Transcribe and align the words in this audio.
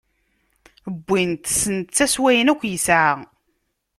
Wwin-t, 1.07 1.45
s 1.59 1.61
netta, 1.77 2.05
s 2.13 2.15
wayen 2.21 2.51
akk 2.53 2.61
yesɛa. 2.71 3.13